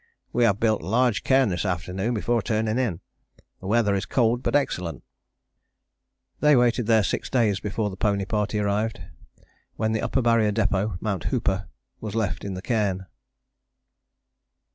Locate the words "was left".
11.99-12.43